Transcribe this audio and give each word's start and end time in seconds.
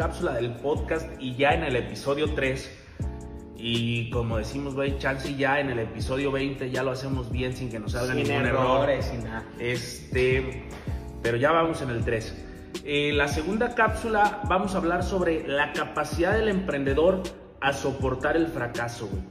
cápsula 0.00 0.32
del 0.32 0.52
podcast 0.52 1.06
y 1.20 1.34
ya 1.36 1.50
en 1.50 1.62
el 1.62 1.76
episodio 1.76 2.32
3. 2.32 2.78
Y 3.58 4.08
como 4.08 4.38
decimos, 4.38 4.74
güey, 4.74 4.96
chance 4.96 5.34
ya 5.36 5.60
en 5.60 5.68
el 5.68 5.78
episodio 5.78 6.32
20 6.32 6.70
ya 6.70 6.82
lo 6.82 6.92
hacemos 6.92 7.30
bien 7.30 7.52
sin 7.54 7.70
que 7.70 7.78
nos 7.78 7.92
salga 7.92 8.14
Sin 8.14 8.22
ningún 8.22 8.46
errores, 8.46 9.04
error. 9.04 9.20
sin 9.20 9.24
nada. 9.30 9.44
Este, 9.58 10.64
pero 11.22 11.36
ya 11.36 11.52
vamos 11.52 11.82
en 11.82 11.90
el 11.90 12.02
3. 12.02 12.34
En 12.86 13.18
la 13.18 13.28
segunda 13.28 13.74
cápsula 13.74 14.40
vamos 14.48 14.74
a 14.74 14.78
hablar 14.78 15.02
sobre 15.02 15.46
la 15.46 15.74
capacidad 15.74 16.32
del 16.32 16.48
emprendedor 16.48 17.22
a 17.60 17.74
soportar 17.74 18.38
el 18.38 18.46
fracaso, 18.46 19.06
güey. 19.06 19.22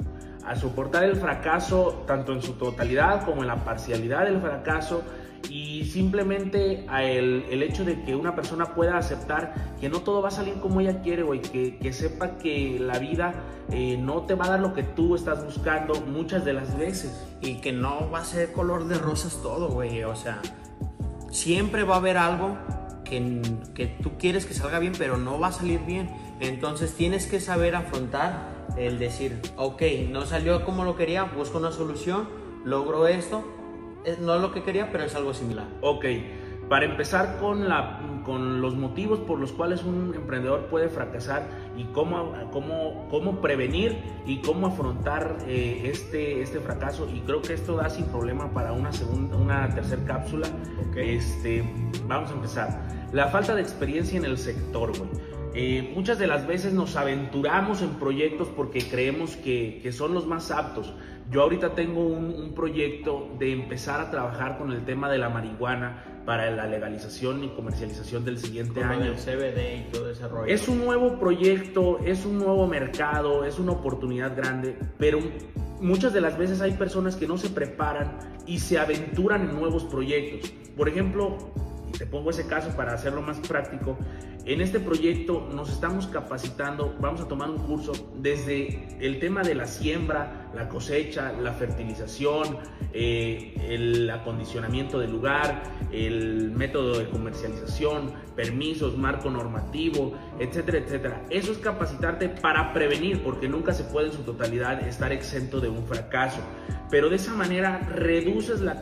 A 0.46 0.56
soportar 0.56 1.04
el 1.04 1.16
fracaso 1.16 2.04
tanto 2.06 2.32
en 2.32 2.44
su 2.44 2.54
totalidad 2.54 3.26
como 3.26 3.42
en 3.42 3.48
la 3.48 3.66
parcialidad 3.66 4.26
del 4.26 4.40
fracaso 4.40 5.02
y 5.50 5.86
simplemente 5.86 6.86
a 6.88 7.04
el, 7.04 7.46
el 7.50 7.64
hecho 7.64 7.86
de 7.86 8.04
que 8.04 8.16
una 8.16 8.36
persona 8.36 8.74
pueda 8.76 8.98
aceptar 8.98 9.54
que 9.80 9.90
no 9.90 10.02
todo 10.02 10.22
va 10.22 10.30
a 10.30 10.32
salir 10.32 10.56
como 10.56 10.82
ella 10.82 11.02
quiere, 11.02 11.24
güey, 11.24 11.42
que, 11.42 11.78
que 11.78 11.94
sepa 11.94 12.38
que 12.38 12.78
la 12.80 13.00
vida 13.00 13.34
eh, 13.72 13.98
no 13.98 14.24
te 14.24 14.36
va 14.36 14.46
a 14.46 14.50
dar 14.50 14.60
lo 14.60 14.74
que 14.74 14.84
tú 14.84 15.16
estás 15.16 15.44
buscando 15.46 15.94
muchas 16.02 16.46
de 16.46 16.54
las 16.54 16.78
veces. 16.78 17.26
Y 17.42 17.56
que 17.56 17.72
no 17.72 18.10
va 18.12 18.20
a 18.20 18.26
ser 18.26 18.52
color 18.52 18.88
de 18.88 18.98
rosas 18.98 19.40
todo, 19.42 19.70
güey. 19.70 20.04
O 20.04 20.16
sea, 20.16 20.42
siempre 21.32 21.84
va 21.84 21.96
a 21.96 21.98
haber 21.98 22.18
algo 22.18 22.58
que, 23.04 23.42
que 23.74 23.88
tú 23.88 24.12
quieres 24.18 24.46
que 24.46 24.54
salga 24.54 24.80
bien, 24.80 24.94
pero 24.98 25.18
no 25.18 25.40
va 25.40 25.48
a 25.48 25.52
salir 25.52 25.80
bien. 25.86 26.10
Entonces 26.40 26.94
tienes 26.94 27.28
que 27.28 27.40
saber 27.40 27.76
afrontar 27.76 28.68
el 28.78 29.00
decir, 29.00 29.42
ok, 29.58 29.82
no 30.10 30.26
salió 30.26 30.64
como 30.64 30.84
lo 30.84 30.96
quería, 30.96 31.24
busco 31.24 31.58
una 31.58 31.72
solución, 31.72 32.30
logro 32.64 33.08
esto. 33.08 33.44
No 34.22 34.36
es 34.36 34.42
lo 34.42 34.52
que 34.52 34.64
quería, 34.64 34.92
pero 34.92 35.04
es 35.04 35.16
algo 35.16 35.34
similar. 35.34 35.68
Ok, 35.82 36.06
para 36.70 36.86
empezar 36.86 37.38
con, 37.40 37.68
la, 37.68 38.00
con 38.24 38.62
los 38.62 38.76
motivos 38.76 39.20
por 39.20 39.40
los 39.40 39.52
cuales 39.52 39.84
un 39.84 40.14
emprendedor 40.16 40.68
puede 40.68 40.88
fracasar 40.88 41.48
y 41.76 41.86
cómo, 41.86 42.34
cómo, 42.52 43.08
cómo 43.10 43.42
prevenir 43.42 43.98
y 44.28 44.38
cómo 44.38 44.68
afrontar 44.68 45.38
eh, 45.48 45.82
este, 45.86 46.42
este 46.42 46.60
fracaso. 46.60 47.10
Y 47.12 47.22
creo 47.22 47.42
que 47.42 47.54
esto 47.54 47.76
da 47.76 47.90
sin 47.90 48.06
problema 48.06 48.54
para 48.54 48.72
una, 48.72 48.94
segunda, 48.94 49.36
una 49.36 49.68
tercera 49.74 50.04
cápsula. 50.06 50.48
Este, 50.96 51.64
vamos 52.08 52.30
a 52.30 52.34
empezar. 52.36 53.10
La 53.14 53.30
falta 53.30 53.56
de 53.56 53.64
experiencia 53.64 54.20
en 54.20 54.26
el 54.26 54.38
sector, 54.38 54.96
güey. 54.96 55.10
Eh, 55.56 55.92
muchas 55.96 56.20
de 56.20 56.28
las 56.28 56.46
veces 56.46 56.74
nos 56.74 56.96
aventuramos 56.96 57.82
en 57.82 57.96
proyectos 57.96 58.48
porque 58.50 58.88
creemos 58.88 59.36
que, 59.36 59.80
que 59.82 59.92
son 59.92 60.14
los 60.14 60.28
más 60.28 60.52
aptos. 60.52 60.94
Yo 61.30 61.44
ahorita 61.44 61.76
tengo 61.76 62.06
un, 62.08 62.34
un, 62.34 62.54
proyecto 62.54 63.30
de 63.38 63.54
empezar 63.54 64.02
a 64.02 64.10
trabajar 64.10 64.58
con 64.58 64.72
el 64.72 64.84
tema 64.84 65.10
de 65.12 65.20
la 65.20 65.30
marihuana 65.30 66.04
para 66.26 66.50
la 66.52 66.68
legalización 66.68 67.44
y 67.44 67.50
comercialización 67.50 68.26
del 68.26 68.38
siguiente 68.38 68.84
año. 68.84 69.06
el 69.06 69.16
CBD 69.16 69.88
y 69.88 69.92
todo 69.92 70.10
ese 70.10 70.28
rollo. 70.28 70.52
Es 70.52 70.68
un 70.68 70.84
nuevo 70.84 71.20
proyecto, 71.20 72.00
es 72.06 72.26
un 72.26 72.40
nuevo 72.40 72.68
mercado, 72.68 73.46
es 73.46 73.60
una 73.60 73.74
oportunidad 73.74 74.36
grande, 74.36 74.78
pero 74.98 75.20
muchas 75.80 76.14
de 76.14 76.22
las 76.22 76.38
veces 76.38 76.62
hay 76.62 76.74
personas 76.74 77.16
que 77.16 77.28
no 77.28 77.38
se 77.38 77.50
preparan 77.50 78.18
y 78.46 78.60
se 78.60 78.80
aventuran 78.80 79.50
en 79.50 79.56
nuevos 79.56 79.86
proyectos. 79.86 80.52
Por 80.76 80.90
ejemplo, 80.90 81.38
te 81.98 82.06
pongo 82.06 82.30
ese 82.30 82.48
caso 82.48 82.76
para 82.76 82.94
hacerlo 82.94 83.22
más 83.22 83.40
práctico, 83.40 83.98
en 84.46 84.62
este 84.62 84.80
proyecto 84.80 85.48
nos 85.54 85.70
estamos 85.70 86.08
capacitando, 86.08 86.96
vamos 87.00 87.22
a 87.22 87.28
tomar 87.28 87.50
un 87.50 87.60
curso 87.60 87.94
desde 88.18 88.88
el 89.00 89.20
tema 89.20 89.44
de 89.44 89.54
la 89.54 89.68
siembra, 89.68 90.50
la 90.56 90.70
cosecha, 90.70 91.34
la 91.34 91.54
fertilización, 91.54 92.58
eh, 92.94 93.54
el 93.70 94.10
acondicionamiento 94.10 95.00
del 95.00 95.12
lugar, 95.12 95.62
el 95.92 96.52
método 96.52 96.98
de 96.98 97.10
comercialización, 97.10 98.14
permisos, 98.36 98.98
marco 98.98 99.30
normativo, 99.30 100.14
etcétera, 100.40 100.80
etcétera. 100.80 101.26
Eso 101.30 101.52
es 101.52 101.58
capacitarte 101.58 102.30
para 102.30 102.74
prevenir, 102.74 103.22
porque 103.22 103.48
nunca 103.48 103.74
se 103.74 103.84
puede 103.84 104.08
en 104.08 104.14
su 104.14 104.24
totalidad 104.24 104.88
estar 104.88 105.12
exento 105.12 105.60
de 105.60 105.70
un 105.70 105.86
fracaso. 105.86 106.40
Pero 106.90 107.10
de 107.10 107.18
esa 107.18 107.34
manera 107.34 107.80
reduces 107.94 108.62
la, 108.62 108.82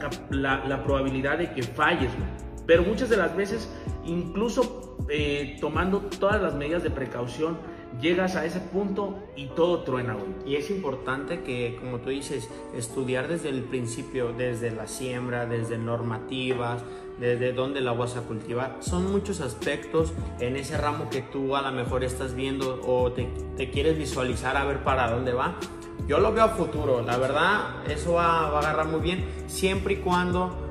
probabilidad 0.83 1.39
de 1.39 1.51
que 1.51 1.63
falles. 1.63 2.11
Pero 2.67 2.83
muchas 2.83 3.09
de 3.09 3.17
las 3.17 3.35
veces, 3.35 3.69
incluso 4.05 4.97
eh, 5.09 5.57
tomando 5.61 6.01
todas 6.19 6.41
las 6.41 6.53
medidas 6.53 6.83
de 6.83 6.91
precaución, 6.91 7.57
llegas 8.01 8.35
a 8.35 8.45
ese 8.45 8.59
punto 8.59 9.17
y 9.35 9.47
todo 9.47 9.79
truena. 9.83 10.17
Y 10.45 10.55
es 10.55 10.69
importante 10.69 11.41
que, 11.41 11.77
como 11.79 12.00
tú 12.00 12.09
dices, 12.09 12.50
estudiar 12.75 13.29
desde 13.29 13.50
el 13.50 13.63
principio, 13.63 14.33
desde 14.33 14.72
la 14.72 14.85
siembra, 14.85 15.45
desde 15.45 15.77
normativas, 15.77 16.83
desde 17.19 17.53
dónde 17.53 17.81
la 17.81 17.94
vas 17.94 18.17
a 18.17 18.22
cultivar. 18.22 18.77
Son 18.81 19.11
muchos 19.11 19.41
aspectos 19.41 20.13
en 20.39 20.57
ese 20.57 20.77
ramo 20.77 21.09
que 21.09 21.22
tú 21.22 21.56
a 21.56 21.61
lo 21.61 21.72
mejor 21.72 22.03
estás 22.03 22.35
viendo 22.35 22.81
o 22.85 23.11
te, 23.11 23.27
te 23.56 23.72
quieres 23.72 23.97
visualizar 23.97 24.57
a 24.57 24.66
ver 24.66 24.83
para 24.83 25.09
dónde 25.09 25.33
va. 25.33 25.56
Yo 26.07 26.19
lo 26.19 26.31
veo 26.31 26.44
a 26.44 26.50
futuro, 26.50 27.01
la 27.01 27.17
verdad, 27.17 27.89
eso 27.89 28.13
va, 28.13 28.50
va 28.50 28.57
a 28.57 28.59
agarrar 28.59 28.88
muy 28.88 29.01
bien, 29.01 29.25
siempre 29.47 29.95
y 29.95 29.97
cuando 29.97 30.66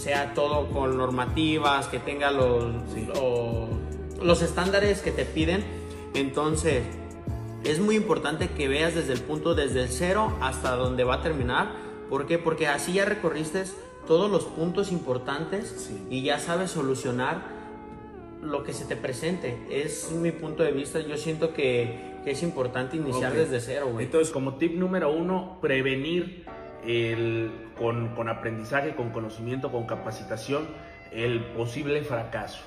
sea 0.00 0.34
todo 0.34 0.68
con 0.70 0.96
normativas, 0.96 1.86
que 1.88 1.98
tenga 1.98 2.30
los, 2.30 2.64
Sí. 2.94 3.06
los, 3.06 3.68
los 4.24 4.42
estándares 4.42 5.00
que 5.02 5.10
te 5.12 5.24
piden. 5.24 5.64
Entonces, 6.14 6.82
es 7.64 7.78
muy 7.78 7.96
importante 7.96 8.48
que 8.48 8.68
veas 8.68 8.94
desde 8.94 9.12
el 9.12 9.20
punto, 9.20 9.54
desde 9.54 9.82
el 9.82 9.88
cero 9.88 10.36
hasta 10.40 10.74
donde 10.76 11.04
va 11.04 11.16
a 11.16 11.22
terminar. 11.22 11.72
¿Por 12.08 12.26
qué? 12.26 12.38
Porque 12.38 12.66
así 12.66 12.94
ya 12.94 13.04
recorriste 13.04 13.64
todos 14.06 14.30
los 14.30 14.44
puntos 14.44 14.90
importantes 14.90 15.68
Sí. 15.86 16.06
y 16.10 16.22
ya 16.22 16.38
sabes 16.38 16.70
solucionar 16.70 17.60
lo 18.42 18.64
que 18.64 18.72
se 18.72 18.86
te 18.86 18.96
presente. 18.96 19.58
Es 19.70 20.10
mi 20.10 20.32
punto 20.32 20.62
de 20.62 20.72
vista. 20.72 20.98
Yo 21.00 21.16
siento 21.18 21.52
que, 21.52 22.14
que 22.24 22.30
es 22.30 22.42
importante 22.42 22.96
iniciar 22.96 23.32
Ok. 23.32 23.38
desde 23.38 23.60
cero, 23.60 23.90
güey. 23.92 24.06
Entonces, 24.06 24.32
como 24.32 24.54
tip 24.54 24.74
número 24.76 25.12
uno, 25.12 25.58
prevenir 25.60 26.46
el, 26.86 27.50
con, 27.76 28.14
con 28.14 28.28
aprendizaje, 28.28 28.94
con 28.94 29.10
conocimiento, 29.10 29.70
con 29.70 29.86
capacitación, 29.86 30.66
el 31.12 31.40
posible 31.52 32.02
fracaso 32.02 32.62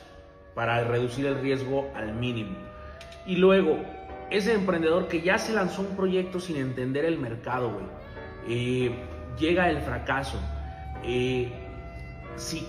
para 0.53 0.83
reducir 0.83 1.25
el 1.25 1.39
riesgo 1.39 1.91
al 1.95 2.13
mínimo. 2.13 2.55
Y 3.25 3.37
luego, 3.37 3.79
ese 4.29 4.53
emprendedor 4.53 5.07
que 5.07 5.21
ya 5.21 5.37
se 5.37 5.53
lanzó 5.53 5.81
un 5.81 5.95
proyecto 5.95 6.39
sin 6.39 6.57
entender 6.57 7.05
el 7.05 7.17
mercado, 7.17 7.71
güey, 7.71 7.85
eh, 8.47 8.91
llega 9.39 9.69
el 9.69 9.79
fracaso. 9.81 10.39
Eh, 11.03 11.51
si 12.35 12.67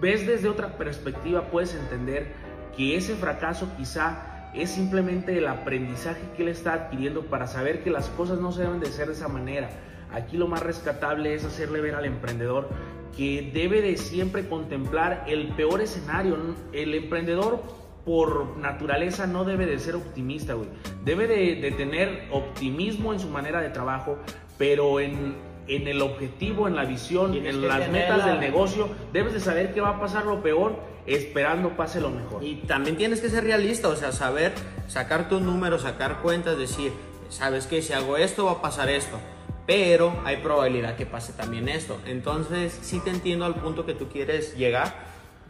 ves 0.00 0.26
desde 0.26 0.48
otra 0.48 0.78
perspectiva, 0.78 1.42
puedes 1.50 1.74
entender 1.74 2.28
que 2.76 2.96
ese 2.96 3.14
fracaso 3.14 3.68
quizá 3.76 4.50
es 4.54 4.70
simplemente 4.70 5.36
el 5.38 5.46
aprendizaje 5.46 6.22
que 6.36 6.42
él 6.42 6.48
está 6.48 6.74
adquiriendo 6.74 7.22
para 7.26 7.46
saber 7.46 7.82
que 7.84 7.90
las 7.90 8.08
cosas 8.08 8.38
no 8.40 8.50
se 8.52 8.62
deben 8.62 8.80
de 8.80 8.86
ser 8.86 9.06
de 9.06 9.12
esa 9.12 9.28
manera. 9.28 9.70
Aquí 10.12 10.36
lo 10.36 10.46
más 10.48 10.62
rescatable 10.62 11.34
es 11.34 11.44
hacerle 11.44 11.80
ver 11.80 11.94
al 11.94 12.04
emprendedor 12.04 12.68
que 13.16 13.50
debe 13.52 13.80
de 13.82 13.96
siempre 13.96 14.48
contemplar 14.48 15.24
el 15.28 15.48
peor 15.48 15.80
escenario. 15.80 16.36
El 16.72 16.94
emprendedor 16.94 17.62
por 18.04 18.56
naturaleza 18.56 19.26
no 19.26 19.44
debe 19.44 19.66
de 19.66 19.78
ser 19.78 19.94
optimista, 19.96 20.54
güey. 20.54 20.68
Debe 21.04 21.26
de, 21.26 21.56
de 21.56 21.70
tener 21.72 22.28
optimismo 22.30 23.12
en 23.12 23.20
su 23.20 23.28
manera 23.28 23.60
de 23.60 23.68
trabajo, 23.68 24.18
pero 24.58 25.00
en, 25.00 25.34
en 25.68 25.86
el 25.86 26.00
objetivo, 26.02 26.66
en 26.66 26.76
la 26.76 26.84
visión, 26.84 27.32
Tienes 27.32 27.54
en 27.54 27.68
las 27.68 27.88
metas 27.90 28.18
la- 28.18 28.26
del 28.28 28.40
negocio, 28.40 28.88
debes 29.12 29.34
de 29.34 29.40
saber 29.40 29.74
que 29.74 29.80
va 29.80 29.90
a 29.90 30.00
pasar 30.00 30.24
lo 30.26 30.42
peor 30.42 30.76
esperando 31.06 31.76
pase 31.76 32.00
lo 32.00 32.10
mejor. 32.10 32.42
Y 32.44 32.56
también 32.66 32.96
tienes 32.96 33.20
que 33.20 33.28
ser 33.28 33.44
realista, 33.44 33.88
o 33.88 33.96
sea, 33.96 34.12
saber 34.12 34.52
sacar 34.86 35.28
tus 35.28 35.40
números, 35.42 35.82
sacar 35.82 36.20
cuentas, 36.22 36.56
decir, 36.58 36.92
sabes 37.28 37.66
que 37.66 37.82
si 37.82 37.92
hago 37.92 38.16
esto 38.16 38.44
va 38.46 38.52
a 38.52 38.62
pasar 38.62 38.88
esto, 38.88 39.18
pero 39.66 40.12
hay 40.24 40.38
probabilidad 40.38 40.96
que 40.96 41.06
pase 41.06 41.32
también 41.32 41.68
esto. 41.68 41.98
Entonces, 42.06 42.78
sí 42.82 43.00
te 43.00 43.10
entiendo 43.10 43.44
al 43.44 43.54
punto 43.54 43.86
que 43.86 43.94
tú 43.94 44.08
quieres 44.08 44.56
llegar, 44.56 44.94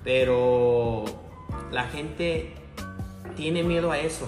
pero 0.04 1.04
la 1.70 1.84
gente 1.84 2.54
tiene 3.36 3.62
miedo 3.62 3.92
a 3.92 3.98
eso, 3.98 4.26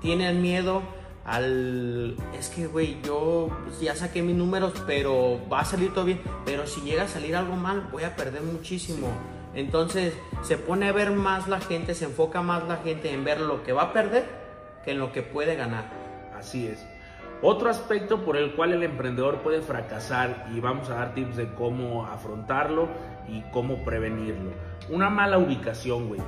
tiene 0.00 0.32
miedo 0.32 0.82
al 1.24 2.16
es 2.36 2.48
que 2.48 2.66
güey 2.66 3.00
yo 3.04 3.48
ya 3.80 3.94
saqué 3.94 4.22
mis 4.22 4.34
números 4.34 4.72
pero 4.86 5.40
va 5.50 5.60
a 5.60 5.64
salir 5.64 5.94
todo 5.94 6.04
bien. 6.04 6.20
Pero 6.44 6.66
si 6.66 6.80
llega 6.80 7.04
a 7.04 7.08
salir 7.08 7.36
algo 7.36 7.56
mal 7.56 7.88
voy 7.92 8.04
a 8.04 8.16
perder 8.16 8.42
muchísimo. 8.42 9.08
Entonces 9.54 10.14
se 10.42 10.56
pone 10.56 10.88
a 10.88 10.92
ver 10.92 11.10
más 11.10 11.48
la 11.48 11.60
gente 11.60 11.94
se 11.94 12.06
enfoca 12.06 12.42
más 12.42 12.66
la 12.66 12.78
gente 12.78 13.12
en 13.12 13.24
ver 13.24 13.40
lo 13.40 13.62
que 13.62 13.72
va 13.72 13.82
a 13.82 13.92
perder 13.92 14.24
que 14.84 14.92
en 14.92 14.98
lo 14.98 15.12
que 15.12 15.22
puede 15.22 15.54
ganar. 15.54 15.84
Así 16.36 16.66
es. 16.66 16.84
Otro 17.42 17.68
aspecto 17.70 18.24
por 18.24 18.36
el 18.36 18.52
cual 18.54 18.72
el 18.72 18.84
emprendedor 18.84 19.38
puede 19.42 19.62
fracasar 19.62 20.46
y 20.54 20.60
vamos 20.60 20.88
a 20.90 20.94
dar 20.94 21.14
tips 21.14 21.36
de 21.36 21.52
cómo 21.54 22.06
afrontarlo 22.06 22.88
y 23.28 23.40
cómo 23.52 23.84
prevenirlo. 23.84 24.52
Una 24.88 25.10
mala 25.10 25.38
ubicación, 25.38 26.06
güey. 26.08 26.20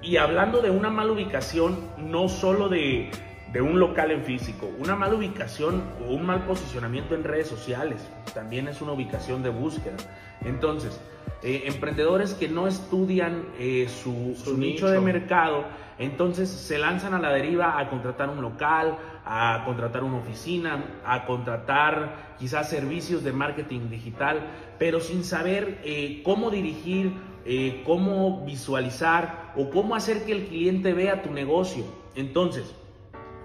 Y 0.00 0.16
hablando 0.16 0.62
de 0.62 0.70
una 0.70 0.88
mala 0.88 1.12
ubicación, 1.12 1.78
no 1.98 2.28
solo 2.30 2.70
de, 2.70 3.10
de 3.52 3.60
un 3.60 3.78
local 3.78 4.10
en 4.10 4.24
físico, 4.24 4.70
una 4.78 4.96
mala 4.96 5.14
ubicación 5.14 5.82
o 6.06 6.12
un 6.14 6.24
mal 6.24 6.44
posicionamiento 6.44 7.14
en 7.14 7.24
redes 7.24 7.48
sociales, 7.48 8.08
también 8.32 8.68
es 8.68 8.80
una 8.80 8.92
ubicación 8.92 9.42
de 9.42 9.50
búsqueda. 9.50 9.96
Entonces, 10.42 10.98
eh, 11.42 11.64
emprendedores 11.66 12.32
que 12.32 12.48
no 12.48 12.66
estudian 12.66 13.44
eh, 13.58 13.88
su, 13.88 14.34
Su 14.36 14.52
su 14.52 14.56
nicho. 14.56 14.86
nicho. 14.86 14.88
de 14.88 15.00
mercado, 15.00 15.64
entonces 15.98 16.48
se 16.48 16.78
lanzan 16.78 17.12
a 17.14 17.18
la 17.18 17.30
deriva 17.32 17.78
a 17.78 17.90
contratar 17.90 18.30
un 18.30 18.40
local, 18.40 18.96
a 19.30 19.62
contratar 19.66 20.04
una 20.04 20.16
oficina, 20.16 21.00
a 21.04 21.26
contratar 21.26 22.34
quizás 22.38 22.70
servicios 22.70 23.22
de 23.22 23.32
marketing 23.32 23.90
digital, 23.90 24.40
pero 24.78 25.00
sin 25.00 25.22
saber 25.22 25.80
eh, 25.84 26.22
cómo 26.24 26.50
dirigir, 26.50 27.12
eh, 27.44 27.82
cómo 27.84 28.46
visualizar 28.46 29.52
o 29.54 29.68
cómo 29.68 29.94
hacer 29.94 30.24
que 30.24 30.32
el 30.32 30.46
cliente 30.46 30.94
vea 30.94 31.22
tu 31.22 31.30
negocio. 31.30 31.84
Entonces, 32.14 32.74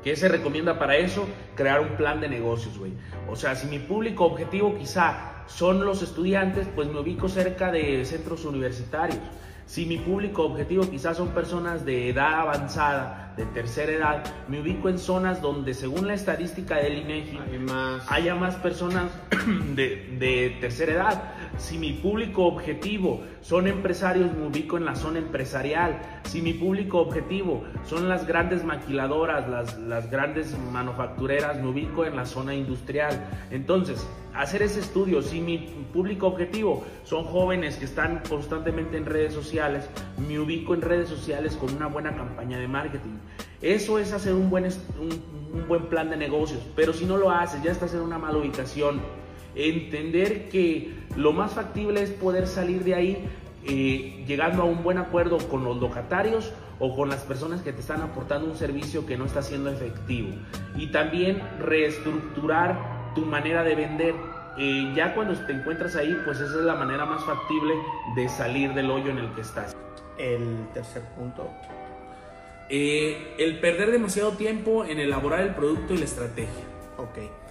¿Qué 0.04 0.18
se 0.18 0.28
recomienda 0.28 0.78
para 0.78 0.98
eso? 0.98 1.26
Crear 1.56 1.80
un 1.80 1.96
plan 1.96 2.20
de 2.20 2.28
negocios, 2.28 2.78
güey. 2.78 2.92
O 3.30 3.38
sea, 3.38 3.56
si 3.56 3.68
mi 3.68 3.80
público 3.80 4.26
objetivo 4.26 4.78
quizá 4.78 5.46
son 5.48 5.86
los 5.86 6.04
estudiantes, 6.04 6.68
pues 6.76 6.90
me 6.90 7.00
ubico 7.00 7.30
cerca 7.30 7.72
de 7.72 8.04
centros 8.04 8.44
universitarios. 8.44 9.22
Si 9.66 9.86
mi 9.86 9.98
público 9.98 10.44
objetivo 10.44 10.90
quizás 10.90 11.18
son 11.18 11.30
personas 11.30 11.86
de 11.86 12.10
edad 12.10 12.42
avanzada, 12.42 13.34
de 13.38 13.46
tercera 13.48 13.92
edad, 13.92 14.24
me 14.48 14.60
ubico 14.62 14.90
en 14.90 15.00
zonas 15.00 15.42
donde 15.42 15.74
según 15.74 16.08
la 16.08 16.14
estadística 16.14 16.78
del 16.78 17.00
INEGI 17.00 17.40
Hay 17.52 17.60
más. 17.60 18.12
haya 18.12 18.36
más 18.36 18.56
personas 18.56 19.06
de, 19.76 20.16
de 20.20 20.58
tercera 20.62 20.94
edad. 20.94 21.24
Si 21.58 21.78
mi 21.78 21.94
público 21.94 22.46
objetivo 22.46 23.22
son 23.42 23.68
empresarios, 23.68 24.34
me 24.34 24.48
ubico 24.48 24.78
en 24.78 24.86
la 24.86 24.96
zona 24.96 25.20
empresarial. 25.20 26.00
Si 26.24 26.42
mi 26.42 26.54
público 26.54 27.00
objetivo 27.00 27.64
son 27.86 28.10
las 28.10 28.26
grandes 28.26 28.64
maquiladoras, 28.64 29.48
las, 29.48 29.78
las 29.78 30.10
grandes 30.10 30.58
manufactureras, 30.72 31.62
me 31.62 31.68
ubico 31.68 32.06
en 32.06 32.16
la 32.16 32.26
zona 32.26 32.56
industrial. 32.56 33.28
Entonces, 33.52 34.06
hacer 34.34 34.64
ese 34.64 34.80
estudio, 34.80 35.22
si 35.22 35.42
mi 35.42 35.60
público 35.94 36.28
objetivo 36.28 36.84
son 37.04 37.24
jóvenes 37.26 37.78
que 37.78 37.86
están 37.86 38.24
constantemente 38.28 38.98
en 38.98 39.06
redes 39.06 39.34
sociales, 39.34 39.88
me 40.18 40.40
ubico 40.40 40.74
en 40.74 40.82
redes 40.82 41.08
sociales 41.08 41.56
con 41.56 41.74
una 41.76 41.88
buena 41.88 42.16
campaña 42.16 42.58
de 42.58 42.68
marketing. 42.68 43.18
Eso 43.62 44.00
es 44.00 44.12
hacer 44.12 44.34
un 44.34 44.50
buen, 44.50 44.66
un, 44.66 45.54
un 45.54 45.68
buen 45.68 45.86
plan 45.86 46.10
de 46.10 46.18
negocios, 46.18 46.62
pero 46.76 46.94
si 46.94 47.06
no 47.06 47.16
lo 47.16 47.30
haces, 47.30 47.62
ya 47.62 47.72
estás 47.72 47.94
en 47.94 48.02
una 48.02 48.18
mala 48.18 48.40
ubicación. 48.40 49.23
Entender 49.56 50.50
que 50.50 50.94
lo 51.16 51.32
más 51.34 51.54
factible 51.54 52.02
es 52.02 52.10
poder 52.10 52.48
salir 52.48 52.84
de 52.84 52.96
ahí 52.96 53.30
eh, 53.66 54.24
llegando 54.28 54.64
a 54.64 54.66
un 54.66 54.84
buen 54.84 54.98
acuerdo 54.98 55.38
con 55.38 55.64
los 55.64 55.78
locatarios 55.78 56.52
o 56.80 56.96
con 56.96 57.10
las 57.10 57.22
personas 57.22 57.62
que 57.62 57.72
te 57.72 57.80
están 57.80 58.02
aportando 58.02 58.50
un 58.50 58.58
servicio 58.58 59.06
que 59.06 59.18
no 59.18 59.26
está 59.26 59.42
siendo 59.42 59.70
efectivo. 59.70 60.30
Y 60.76 60.88
también 60.88 61.42
reestructurar 61.60 63.14
tu 63.16 63.26
manera 63.26 63.64
de 63.64 63.76
vender. 63.76 64.16
Eh, 64.58 64.92
ya 64.96 65.16
cuando 65.16 65.34
te 65.46 65.54
encuentras 65.54 65.96
ahí, 65.96 66.16
pues 66.26 66.40
esa 66.40 66.60
es 66.60 66.66
la 66.66 66.76
manera 66.76 67.06
más 67.06 67.24
factible 67.24 67.74
de 68.16 68.28
salir 68.28 68.74
del 68.74 68.92
hoyo 68.92 69.12
en 69.12 69.20
el 69.20 69.34
que 69.34 69.42
estás. 69.42 69.76
El 70.18 70.68
tercer 70.74 71.04
punto. 71.18 71.50
Eh, 72.70 73.36
el 73.38 73.60
perder 73.60 73.92
demasiado 73.92 74.32
tiempo 74.32 74.84
en 74.84 75.00
elaborar 75.00 75.42
el 75.42 75.56
producto 75.56 75.94
y 75.94 75.98
la 75.98 76.06
estrategia. 76.06 76.64
Ok. 76.98 77.43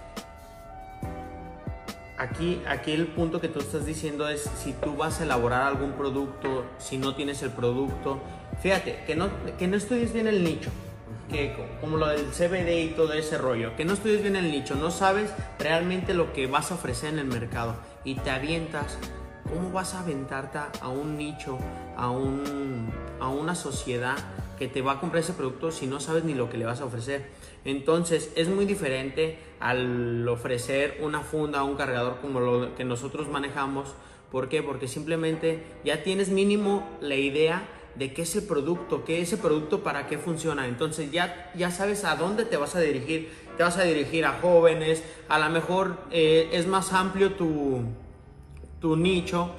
Aquí, 2.22 2.62
aquí 2.68 2.92
el 2.92 3.08
punto 3.08 3.40
que 3.40 3.48
tú 3.48 3.58
estás 3.58 3.84
diciendo 3.84 4.28
es 4.28 4.48
si 4.62 4.72
tú 4.74 4.94
vas 4.96 5.18
a 5.20 5.24
elaborar 5.24 5.62
algún 5.62 5.90
producto, 5.94 6.64
si 6.78 6.96
no 6.96 7.16
tienes 7.16 7.42
el 7.42 7.50
producto, 7.50 8.20
fíjate, 8.62 9.02
que 9.04 9.16
no, 9.16 9.28
que 9.58 9.66
no 9.66 9.76
estudies 9.76 10.12
bien 10.12 10.28
el 10.28 10.44
nicho, 10.44 10.70
que 11.28 11.52
co- 11.54 11.64
como 11.80 11.96
lo 11.96 12.06
del 12.06 12.26
CBD 12.26 12.84
y 12.84 12.88
todo 12.94 13.12
ese 13.14 13.38
rollo, 13.38 13.74
que 13.74 13.84
no 13.84 13.94
estudies 13.94 14.22
bien 14.22 14.36
el 14.36 14.52
nicho, 14.52 14.76
no 14.76 14.92
sabes 14.92 15.32
realmente 15.58 16.14
lo 16.14 16.32
que 16.32 16.46
vas 16.46 16.70
a 16.70 16.74
ofrecer 16.74 17.12
en 17.12 17.18
el 17.18 17.26
mercado 17.26 17.74
y 18.04 18.14
te 18.14 18.30
avientas, 18.30 18.98
¿cómo 19.52 19.72
vas 19.72 19.94
a 19.94 20.00
aventarte 20.00 20.58
a 20.80 20.88
un 20.90 21.16
nicho, 21.18 21.58
a, 21.96 22.08
un, 22.10 22.88
a 23.18 23.26
una 23.30 23.56
sociedad 23.56 24.14
que 24.62 24.68
te 24.68 24.80
va 24.80 24.92
a 24.92 25.00
comprar 25.00 25.24
ese 25.24 25.32
producto 25.32 25.72
si 25.72 25.88
no 25.88 25.98
sabes 25.98 26.22
ni 26.22 26.34
lo 26.34 26.48
que 26.48 26.56
le 26.56 26.64
vas 26.64 26.80
a 26.80 26.84
ofrecer? 26.84 27.24
Entonces 27.64 28.30
es 28.36 28.48
muy 28.48 28.64
diferente 28.64 29.36
al 29.58 30.28
ofrecer 30.28 30.98
una 31.00 31.22
funda, 31.22 31.64
un 31.64 31.74
cargador 31.74 32.18
como 32.20 32.38
lo 32.38 32.76
que 32.76 32.84
nosotros 32.84 33.28
manejamos. 33.28 33.92
¿Por 34.30 34.48
qué? 34.48 34.62
Porque 34.62 34.86
simplemente 34.86 35.64
ya 35.84 36.04
tienes 36.04 36.28
mínimo 36.28 36.88
la 37.00 37.16
idea 37.16 37.68
de 37.96 38.12
qué 38.14 38.22
es 38.22 38.36
el 38.36 38.44
producto, 38.44 39.04
qué 39.04 39.20
es 39.20 39.32
ese 39.32 39.42
producto, 39.42 39.82
para 39.82 40.06
qué 40.06 40.16
funciona. 40.16 40.68
Entonces 40.68 41.10
ya, 41.10 41.50
ya 41.56 41.72
sabes 41.72 42.04
a 42.04 42.14
dónde 42.14 42.44
te 42.44 42.56
vas 42.56 42.76
a 42.76 42.80
dirigir. 42.80 43.32
Te 43.56 43.64
vas 43.64 43.78
a 43.78 43.82
dirigir 43.82 44.24
a 44.26 44.38
jóvenes, 44.40 45.02
a 45.28 45.40
lo 45.40 45.50
mejor 45.50 45.98
eh, 46.12 46.50
es 46.52 46.68
más 46.68 46.92
amplio 46.92 47.32
tu, 47.32 47.80
tu 48.80 48.94
nicho, 48.96 49.50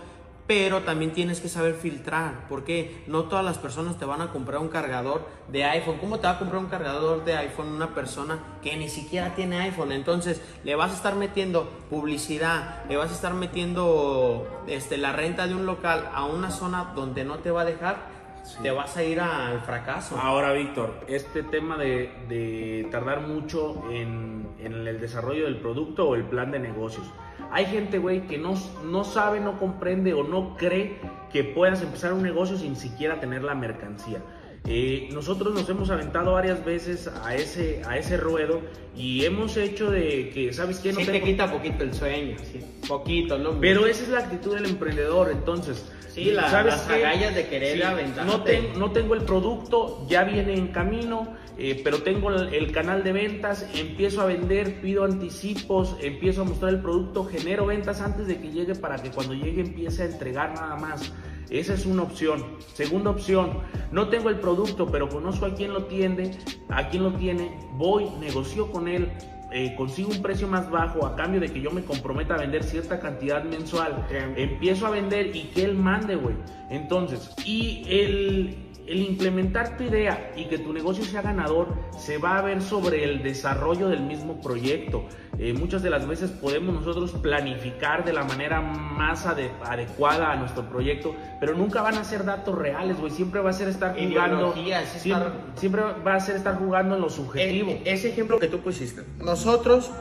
pero 0.46 0.82
también 0.82 1.14
tienes 1.14 1.40
que 1.40 1.48
saber 1.48 1.76
filtrar, 1.76 2.48
porque 2.50 3.04
no 3.08 3.24
todas 3.24 3.46
las 3.46 3.58
personas 3.58 3.98
te 3.98 4.06
van 4.06 4.22
a 4.22 4.32
comprar 4.32 4.60
un 4.60 4.68
cargador 4.68 5.28
de 5.48 5.64
iPhone. 5.64 5.98
¿Cómo 6.00 6.20
te 6.20 6.28
va 6.28 6.34
a 6.34 6.40
comprar 6.40 6.62
un 6.62 6.70
cargador 6.70 7.24
de 7.24 7.36
iPhone 7.38 7.70
una 7.70 7.96
persona 7.96 8.40
que 8.62 8.76
ni 8.76 8.90
siquiera 8.90 9.36
tiene 9.36 9.62
iPhone? 9.62 9.92
Entonces 9.94 10.42
le 10.64 10.76
vas 10.76 10.92
a 10.92 10.96
estar 10.96 11.16
metiendo 11.16 11.70
publicidad, 11.90 12.84
le 12.90 12.98
vas 12.98 13.12
a 13.12 13.16
estar 13.16 13.34
metiendo 13.34 14.64
este, 14.68 14.98
la 14.98 15.14
renta 15.14 15.48
de 15.48 15.56
un 15.56 15.66
local 15.66 16.10
a 16.14 16.26
una 16.26 16.52
zona 16.52 16.92
donde 16.96 17.24
no 17.24 17.40
te 17.40 17.52
va 17.52 17.62
a 17.62 17.66
dejar, 17.66 18.23
te 18.62 18.72
vas 18.72 18.96
a 18.98 19.04
ir 19.04 19.20
al 19.20 19.62
fracaso. 19.62 20.18
Ahora, 20.18 20.52
Víctor, 20.54 21.00
este 21.08 21.44
tema 21.44 21.78
de, 21.78 22.12
de 22.28 22.88
tardar 22.92 23.22
mucho 23.22 23.84
en, 23.92 24.48
en 24.60 24.88
el 24.88 25.00
desarrollo 25.00 25.46
del 25.46 25.58
producto 25.58 26.10
o 26.10 26.16
el 26.16 26.24
plan 26.24 26.52
de 26.52 26.60
negocios. 26.60 27.06
Hay 27.52 27.66
gente, 27.66 28.00
güey, 28.00 28.28
que 28.28 28.38
no, 28.38 28.54
no 28.86 29.04
sabe, 29.04 29.40
no 29.40 29.60
comprende 29.60 30.14
o 30.14 30.24
no 30.24 30.56
cree 30.58 31.00
que 31.32 31.44
puedas 31.44 31.82
empezar 31.82 32.14
un 32.14 32.24
negocio 32.24 32.58
sin 32.58 32.76
siquiera 32.76 33.20
tener 33.20 33.44
la 33.44 33.56
mercancía. 33.56 34.20
Eh, 34.66 35.10
nosotros 35.12 35.54
nos 35.54 35.68
hemos 35.70 35.90
aventado 35.90 36.32
varias 36.34 36.64
veces 36.64 37.10
a 37.24 37.36
ese, 37.36 37.82
a 37.86 37.98
ese 37.98 38.16
ruedo 38.16 38.62
y 38.96 39.26
hemos 39.26 39.58
hecho 39.58 39.92
de 39.92 40.30
que, 40.30 40.54
¿sabes 40.54 40.80
qué? 40.80 40.94
No 40.94 41.00
sí 41.02 41.06
te 41.06 41.22
quita 41.22 41.52
poquito 41.52 41.84
el 41.84 41.94
sueño, 41.94 42.38
sí, 42.50 42.62
poquito, 42.88 43.38
¿no? 43.38 43.60
Pero 43.60 43.86
esa 43.88 44.04
es 44.04 44.10
la 44.10 44.20
actitud 44.20 44.56
del 44.56 44.66
emprendedor, 44.66 45.32
entonces. 45.32 45.84
Sí, 46.10 46.26
la- 46.26 46.64
las 46.64 46.88
agallas 46.90 47.34
de 47.36 47.48
querer 47.48 47.84
aventarte. 47.84 48.32
no, 48.32 48.44
ten- 48.44 48.80
no 48.80 48.92
tengo 48.92 49.16
el 49.16 49.24
producto, 49.24 50.06
ya 50.08 50.24
viene 50.24 50.54
en 50.54 50.68
camino, 50.68 51.36
eh, 51.58 51.82
pero 51.84 52.04
tengo 52.04 52.30
el, 52.30 52.54
el 52.54 52.72
canal 52.72 53.04
de 53.04 53.12
ventas, 53.14 53.68
empiezo 53.76 54.22
a 54.22 54.26
vender, 54.28 54.80
pido 54.80 55.04
anticipos, 55.06 55.98
empiezo 56.02 56.44
a 56.44 56.46
mostrar 56.46 56.72
el 56.72 56.80
producto, 56.82 57.26
genero 57.26 57.66
ventas 57.66 58.00
antes 58.00 58.28
de 58.28 58.38
que 58.40 58.52
llegue 58.52 58.76
para 58.76 58.96
que 59.02 59.10
cuando 59.10 59.34
llegue 59.34 59.62
empiece 59.62 60.04
a 60.04 60.06
entregar 60.06 60.54
nada 60.54 60.76
más. 60.78 61.12
Esa 61.50 61.74
es 61.74 61.86
una 61.86 62.04
opción. 62.04 62.44
Segunda 62.74 63.12
opción, 63.12 63.60
no 63.92 64.10
tengo 64.10 64.30
el 64.30 64.40
producto, 64.40 64.88
pero 64.92 65.10
conozco 65.10 65.46
a 65.46 65.54
quien 65.54 65.74
lo 65.74 65.86
tiende, 65.86 66.32
a 66.70 66.90
quien 66.90 67.04
lo 67.04 67.14
tiene, 67.14 67.58
voy, 67.74 68.10
negocio 68.20 68.72
con 68.72 68.88
él, 68.88 69.12
eh, 69.56 69.76
consigo 69.76 70.10
un 70.10 70.22
precio 70.24 70.48
más 70.48 70.72
bajo 70.72 71.06
a 71.06 71.16
cambio 71.16 71.40
de 71.40 71.54
que 71.54 71.62
yo 71.62 71.70
me 71.70 71.84
comprometa 71.84 72.34
a 72.34 72.40
vender 72.40 72.64
cierta 72.64 73.00
cantidad 73.00 73.44
mensual, 73.44 74.08
empiezo 74.36 74.88
a 74.88 74.90
vender 74.90 75.36
y 75.36 75.44
que 75.54 75.64
él 75.64 75.76
mande, 75.76 76.16
güey. 76.16 76.36
Entonces, 76.72 77.30
y 77.46 77.84
el, 77.88 78.73
el 78.86 79.02
implementar 79.02 79.78
tu 79.78 79.84
idea 79.84 80.32
y 80.36 80.46
que 80.46 80.58
tu 80.58 80.74
negocio 80.74 81.04
sea 81.06 81.22
ganador 81.22 81.70
se 81.98 82.18
va 82.18 82.38
a 82.38 82.42
ver 82.42 82.62
sobre 82.62 83.04
el 83.06 83.24
desarrollo 83.24 83.88
del 83.88 84.02
mismo 84.02 84.42
proyecto. 84.42 85.06
Eh, 85.40 85.54
muchas 85.54 85.82
de 85.82 85.90
las 85.90 86.06
veces 86.08 86.30
podemos 86.32 86.76
nosotros 86.76 87.12
planificar 87.22 88.04
de 88.06 88.14
la 88.14 88.24
manera 88.24 88.62
más 88.62 89.26
ade- 89.26 89.52
adecuada 89.66 90.32
a 90.32 90.36
nuestro 90.36 90.64
proyecto, 90.70 91.16
pero 91.40 91.56
nunca 91.56 91.82
van 91.82 91.98
a 91.98 92.04
ser 92.04 92.26
datos 92.26 92.56
reales, 92.56 93.00
güey. 93.00 93.12
Siempre 93.12 93.40
va 93.42 93.50
a 93.52 93.54
ser 93.54 93.68
estar 93.70 93.94
jugando. 93.96 94.36
Ideologías, 94.38 94.90
Siempre, 94.90 95.28
estar- 95.30 95.42
siempre 95.56 95.82
va 96.06 96.16
a 96.16 96.20
ser 96.20 96.36
estar 96.36 96.58
jugando 96.60 96.96
en 96.96 97.02
lo 97.02 97.10
subjetivo. 97.10 97.72
E- 97.72 97.82
ese 97.86 98.10
ejemplo 98.10 98.38
que 98.38 98.48
tú 98.48 98.60
pusiste. 98.60 99.04
Nosotros 99.20 99.92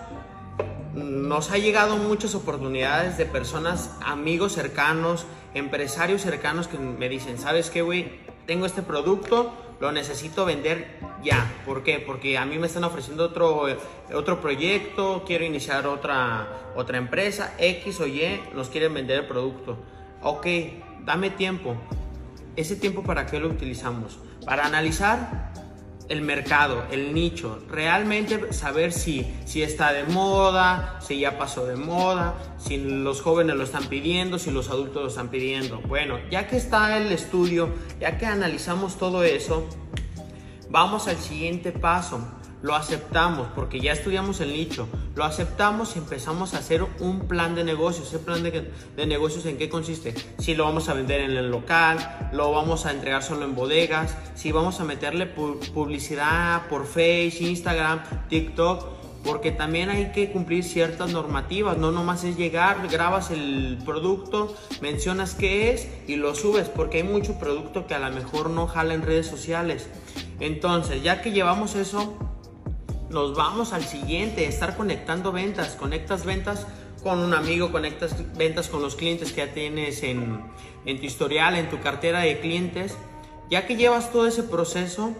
nos 0.94 1.50
ha 1.50 1.58
llegado 1.58 1.96
muchas 1.96 2.34
oportunidades 2.34 3.16
de 3.16 3.24
personas, 3.26 3.96
amigos 4.04 4.52
cercanos, 4.52 5.26
empresarios 5.54 6.20
cercanos 6.20 6.68
que 6.68 6.78
me 6.78 7.08
dicen, 7.08 7.38
¿sabes 7.38 7.70
qué, 7.70 7.80
güey? 7.82 8.20
Tengo 8.46 8.66
este 8.66 8.82
producto, 8.82 9.52
lo 9.80 9.92
necesito 9.92 10.44
vender 10.44 10.98
ya. 11.22 11.50
¿Por 11.64 11.82
qué? 11.82 11.98
Porque 11.98 12.38
a 12.38 12.44
mí 12.44 12.58
me 12.58 12.66
están 12.66 12.84
ofreciendo 12.84 13.24
otro, 13.24 13.68
eh, 13.68 13.76
otro 14.14 14.40
proyecto, 14.40 15.24
quiero 15.26 15.44
iniciar 15.44 15.86
otra, 15.86 16.72
otra 16.76 16.98
empresa, 16.98 17.54
X 17.58 18.00
o 18.00 18.06
Y, 18.06 18.40
nos 18.54 18.68
quieren 18.68 18.94
vender 18.94 19.20
el 19.20 19.26
producto. 19.26 19.76
Ok, 20.22 20.46
dame 21.04 21.30
tiempo. 21.30 21.76
¿Ese 22.56 22.76
tiempo 22.76 23.02
para 23.02 23.26
qué 23.26 23.38
lo 23.38 23.48
utilizamos? 23.48 24.18
Para 24.44 24.66
analizar 24.66 25.52
el 26.12 26.20
mercado, 26.20 26.84
el 26.90 27.14
nicho, 27.14 27.58
realmente 27.70 28.52
saber 28.52 28.92
si, 28.92 29.26
si 29.46 29.62
está 29.62 29.94
de 29.94 30.04
moda, 30.04 30.98
si 31.00 31.20
ya 31.20 31.38
pasó 31.38 31.64
de 31.64 31.76
moda, 31.76 32.34
si 32.58 32.76
los 32.76 33.22
jóvenes 33.22 33.56
lo 33.56 33.64
están 33.64 33.86
pidiendo, 33.86 34.38
si 34.38 34.50
los 34.50 34.68
adultos 34.68 35.02
lo 35.02 35.08
están 35.08 35.28
pidiendo. 35.28 35.80
Bueno, 35.80 36.18
ya 36.30 36.46
que 36.48 36.58
está 36.58 36.98
el 36.98 37.10
estudio, 37.12 37.70
ya 37.98 38.18
que 38.18 38.26
analizamos 38.26 38.98
todo 38.98 39.24
eso, 39.24 39.66
vamos 40.68 41.08
al 41.08 41.16
siguiente 41.16 41.72
paso. 41.72 42.20
Lo 42.62 42.76
aceptamos 42.76 43.48
porque 43.54 43.80
ya 43.80 43.92
estudiamos 43.92 44.40
el 44.40 44.52
nicho, 44.52 44.88
lo 45.16 45.24
aceptamos 45.24 45.96
y 45.96 45.98
empezamos 45.98 46.54
a 46.54 46.58
hacer 46.58 46.84
un 47.00 47.26
plan 47.26 47.54
de 47.54 47.64
negocios. 47.64 48.08
¿Ese 48.08 48.18
plan 48.20 48.42
de, 48.42 48.70
de, 48.96 49.06
negocios 49.06 49.44
en 49.46 49.58
qué 49.58 49.68
consiste? 49.68 50.14
Si 50.38 50.54
lo 50.54 50.64
vamos 50.64 50.88
a 50.88 50.94
vender 50.94 51.20
en 51.22 51.32
el 51.32 51.50
local, 51.50 52.30
lo 52.32 52.52
vamos 52.52 52.86
a 52.86 52.92
entregar 52.92 53.22
solo 53.22 53.44
en 53.44 53.54
bodegas, 53.54 54.16
si 54.34 54.52
vamos 54.52 54.80
a 54.80 54.84
meterle 54.84 55.26
publicidad 55.26 56.68
por 56.68 56.86
Facebook, 56.86 57.48
Instagram, 57.48 58.02
TikTok. 58.28 59.02
Porque 59.24 59.52
también 59.52 59.88
hay 59.88 60.10
que 60.10 60.32
cumplir 60.32 60.64
ciertas 60.64 61.12
normativas, 61.12 61.78
no 61.78 61.92
nomás 61.92 62.24
es 62.24 62.36
llegar, 62.36 62.88
grabas 62.88 63.30
el 63.30 63.78
producto, 63.84 64.52
mencionas 64.80 65.36
qué 65.36 65.72
es 65.72 65.86
y 66.08 66.16
lo 66.16 66.34
subes, 66.34 66.68
porque 66.68 66.96
hay 66.96 67.02
mucho 67.04 67.38
producto 67.38 67.86
que 67.86 67.94
a 67.94 68.00
lo 68.00 68.10
mejor 68.10 68.50
no 68.50 68.66
jala 68.66 68.94
en 68.94 69.02
redes 69.02 69.28
sociales. 69.28 69.88
Entonces, 70.40 71.04
ya 71.04 71.22
que 71.22 71.30
llevamos 71.30 71.76
eso, 71.76 72.16
nos 73.12 73.34
vamos 73.34 73.72
al 73.72 73.84
siguiente, 73.84 74.46
estar 74.46 74.76
conectando 74.76 75.32
ventas, 75.32 75.76
conectas 75.76 76.24
ventas 76.24 76.66
con 77.02 77.18
un 77.18 77.34
amigo, 77.34 77.70
conectas 77.70 78.16
ventas 78.36 78.68
con 78.68 78.80
los 78.80 78.96
clientes 78.96 79.32
que 79.32 79.46
ya 79.46 79.52
tienes 79.52 80.02
en, 80.02 80.42
en 80.86 80.98
tu 80.98 81.06
historial, 81.06 81.56
en 81.56 81.68
tu 81.68 81.80
cartera 81.80 82.20
de 82.20 82.40
clientes. 82.40 82.96
Ya 83.50 83.66
que 83.66 83.76
llevas 83.76 84.12
todo 84.12 84.26
ese 84.26 84.42
proceso, 84.42 85.12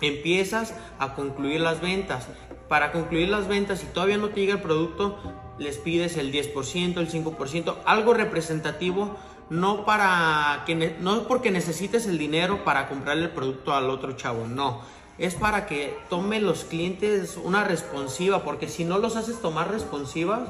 empiezas 0.00 0.74
a 0.98 1.14
concluir 1.14 1.60
las 1.60 1.80
ventas. 1.80 2.28
Para 2.68 2.92
concluir 2.92 3.28
las 3.28 3.46
ventas, 3.46 3.80
si 3.80 3.86
todavía 3.86 4.16
no 4.16 4.28
te 4.28 4.40
llega 4.40 4.54
el 4.54 4.62
producto, 4.62 5.18
les 5.58 5.76
pides 5.76 6.16
el 6.16 6.32
10%, 6.32 6.98
el 6.98 7.10
5%, 7.10 7.76
algo 7.84 8.14
representativo, 8.14 9.16
no 9.50 9.84
para 9.84 10.62
que 10.66 10.96
no 11.00 11.26
porque 11.26 11.50
necesites 11.50 12.06
el 12.06 12.18
dinero 12.18 12.64
para 12.64 12.88
comprarle 12.88 13.24
el 13.24 13.30
producto 13.30 13.74
al 13.74 13.90
otro 13.90 14.12
chavo, 14.12 14.46
no 14.46 14.82
es 15.18 15.34
para 15.34 15.66
que 15.66 15.96
tome 16.08 16.40
los 16.40 16.64
clientes 16.64 17.36
una 17.42 17.64
responsiva, 17.64 18.44
porque 18.44 18.68
si 18.68 18.84
no 18.84 18.98
los 18.98 19.16
haces 19.16 19.40
tomar 19.40 19.70
responsivas, 19.70 20.48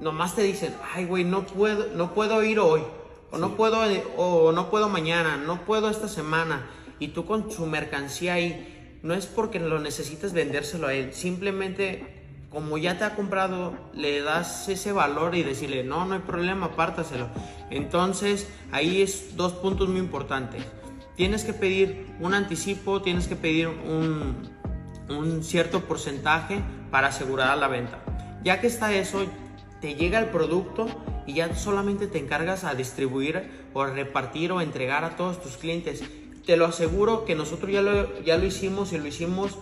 nomás 0.00 0.34
te 0.34 0.42
dicen, 0.42 0.74
ay, 0.94 1.06
güey, 1.06 1.24
no 1.24 1.46
puedo, 1.46 1.86
no 1.94 2.12
puedo 2.12 2.42
ir 2.44 2.58
hoy, 2.58 2.82
o 3.30 3.38
no 3.38 3.56
puedo, 3.56 3.80
o 4.16 4.52
no 4.52 4.70
puedo 4.70 4.88
mañana, 4.88 5.38
no 5.38 5.64
puedo 5.64 5.88
esta 5.88 6.08
semana, 6.08 6.66
y 6.98 7.08
tú 7.08 7.24
con 7.24 7.50
su 7.50 7.66
mercancía 7.66 8.34
ahí, 8.34 8.98
no 9.02 9.14
es 9.14 9.26
porque 9.26 9.58
lo 9.58 9.78
necesites 9.78 10.34
vendérselo 10.34 10.88
a 10.88 10.94
él, 10.94 11.14
simplemente 11.14 12.22
como 12.50 12.78
ya 12.78 12.98
te 12.98 13.04
ha 13.04 13.16
comprado, 13.16 13.74
le 13.94 14.20
das 14.20 14.68
ese 14.68 14.92
valor 14.92 15.34
y 15.34 15.42
decirle, 15.42 15.82
no, 15.82 16.04
no 16.04 16.14
hay 16.14 16.20
problema, 16.20 16.66
apártaselo. 16.66 17.26
Entonces, 17.68 18.46
ahí 18.70 19.02
es 19.02 19.36
dos 19.36 19.54
puntos 19.54 19.88
muy 19.88 19.98
importantes 19.98 20.62
tienes 21.16 21.44
que 21.44 21.52
pedir 21.52 22.06
un 22.20 22.34
anticipo, 22.34 23.02
tienes 23.02 23.28
que 23.28 23.36
pedir 23.36 23.68
un, 23.68 24.52
cierto 25.42 25.80
porcentaje 25.80 26.62
para 26.90 27.08
asegurar 27.08 27.56
la 27.58 27.68
venta. 27.68 28.00
Ya 28.42 28.60
que 28.60 28.66
está 28.66 28.92
eso, 28.94 29.26
te 29.80 29.94
llega 29.94 30.18
el 30.18 30.30
producto 30.30 30.86
y 31.26 31.34
ya 31.34 31.54
solamente 31.54 32.06
te 32.06 32.18
encargas 32.18 32.64
a 32.64 32.74
distribuir 32.74 33.50
o 33.74 33.84
repartir 33.84 34.52
o 34.52 34.60
entregar 34.60 35.04
a 35.04 35.16
todos 35.16 35.42
tus 35.42 35.56
clientes. 35.56 36.02
Te 36.46 36.56
lo 36.56 36.66
aseguro 36.66 37.24
que 37.24 37.34
nosotros 37.34 37.70
ya 37.70 37.82
lo, 37.82 38.20
ya 38.22 38.36
lo 38.36 38.46
hicimos 38.46 38.92
y 38.92 38.98
lo 38.98 39.06
hicimos 39.06 39.58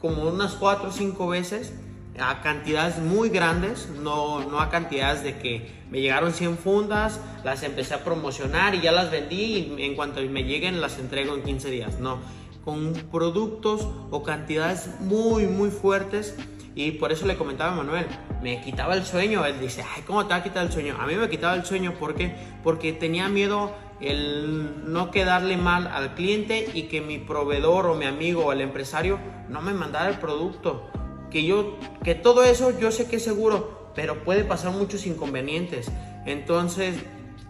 como 0.00 0.24
unas 0.24 0.52
4 0.54 0.88
o 0.88 0.92
5 0.92 1.26
veces 1.28 1.72
a 2.18 2.40
cantidades 2.42 2.98
muy 2.98 3.28
grandes, 3.28 3.88
no, 3.88 4.40
no 4.48 4.60
a 4.60 4.70
cantidades 4.70 5.22
de 5.22 5.38
que 5.38 5.84
me 5.90 6.00
llegaron 6.00 6.32
100 6.32 6.58
fundas, 6.58 7.20
las 7.42 7.62
empecé 7.62 7.94
a 7.94 8.04
promocionar 8.04 8.74
y 8.74 8.80
ya 8.80 8.92
las 8.92 9.10
vendí 9.10 9.74
y 9.76 9.82
en 9.82 9.94
cuanto 9.94 10.20
me 10.22 10.44
lleguen 10.44 10.80
las 10.80 10.98
entrego 10.98 11.34
en 11.34 11.42
15 11.42 11.70
días, 11.70 11.98
no, 11.98 12.18
con 12.64 12.92
productos 13.10 13.88
o 14.10 14.22
cantidades 14.22 14.88
muy 15.00 15.46
muy 15.46 15.70
fuertes 15.70 16.36
y 16.76 16.92
por 16.92 17.12
eso 17.12 17.26
le 17.26 17.36
comentaba 17.36 17.72
a 17.72 17.76
Manuel, 17.76 18.06
me 18.42 18.60
quitaba 18.60 18.94
el 18.94 19.04
sueño, 19.04 19.44
él 19.46 19.60
dice, 19.60 19.84
ay, 19.94 20.02
¿cómo 20.02 20.24
te 20.26 20.30
va 20.30 20.36
a 20.36 20.42
quitar 20.42 20.66
el 20.66 20.72
sueño? 20.72 20.96
A 20.98 21.06
mí 21.06 21.14
me 21.14 21.28
quitaba 21.28 21.54
el 21.54 21.64
sueño 21.64 21.94
porque 21.98 22.34
porque 22.62 22.92
tenía 22.92 23.28
miedo 23.28 23.72
el 24.00 24.92
no 24.92 25.10
quedarle 25.10 25.56
mal 25.56 25.86
al 25.86 26.14
cliente 26.14 26.68
y 26.74 26.84
que 26.84 27.00
mi 27.00 27.18
proveedor 27.18 27.86
o 27.86 27.94
mi 27.94 28.06
amigo 28.06 28.46
o 28.46 28.52
el 28.52 28.60
empresario 28.60 29.18
no 29.48 29.62
me 29.62 29.72
mandara 29.72 30.10
el 30.10 30.18
producto 30.18 30.90
que 31.34 31.42
yo, 31.42 31.76
que 32.04 32.14
todo 32.14 32.44
eso 32.44 32.78
yo 32.78 32.92
sé 32.92 33.08
que 33.08 33.16
es 33.16 33.24
seguro, 33.24 33.90
pero 33.96 34.22
puede 34.22 34.44
pasar 34.44 34.70
muchos 34.70 35.04
inconvenientes. 35.04 35.90
Entonces, 36.26 36.94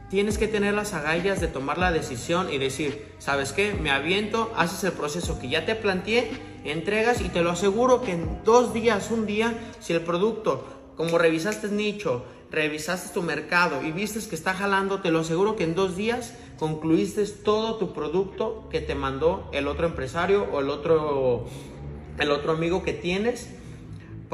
tienes 0.08 0.38
que 0.38 0.48
tener 0.48 0.72
las 0.72 0.94
agallas 0.94 1.42
de 1.42 1.48
tomar 1.48 1.76
la 1.76 1.92
decisión 1.92 2.50
y 2.50 2.56
decir, 2.56 3.12
¿sabes 3.18 3.52
qué? 3.52 3.74
Me 3.74 3.90
aviento, 3.90 4.50
haces 4.56 4.84
el 4.84 4.92
proceso 4.92 5.38
que 5.38 5.50
ya 5.50 5.66
te 5.66 5.74
planteé, 5.74 6.30
entregas 6.64 7.20
y 7.20 7.28
te 7.28 7.42
lo 7.42 7.50
aseguro 7.50 8.00
que 8.00 8.12
en 8.12 8.42
dos 8.42 8.72
días, 8.72 9.10
un 9.10 9.26
día, 9.26 9.52
si 9.80 9.92
el 9.92 10.00
producto, 10.00 10.66
como 10.96 11.18
revisaste 11.18 11.68
nicho, 11.68 12.24
revisaste 12.50 13.12
tu 13.12 13.20
mercado 13.20 13.82
y 13.82 13.92
viste 13.92 14.26
que 14.26 14.34
está 14.34 14.54
jalando, 14.54 15.02
te 15.02 15.10
lo 15.10 15.18
aseguro 15.18 15.56
que 15.56 15.64
en 15.64 15.74
dos 15.74 15.94
días 15.94 16.32
concluiste 16.58 17.26
todo 17.26 17.76
tu 17.76 17.92
producto 17.92 18.66
que 18.70 18.80
te 18.80 18.94
mandó 18.94 19.50
el 19.52 19.68
otro 19.68 19.86
empresario 19.86 20.46
o 20.54 20.60
el 20.60 20.70
otro, 20.70 21.44
el 22.18 22.30
otro 22.30 22.52
amigo 22.52 22.82
que 22.82 22.94
tienes 22.94 23.50